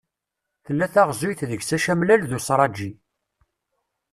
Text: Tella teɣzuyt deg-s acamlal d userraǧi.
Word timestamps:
Tella 0.65 0.85
teɣzuyt 0.93 1.41
deg-s 1.51 1.69
acamlal 1.77 2.21
d 2.29 2.31
userraǧi. 2.37 2.89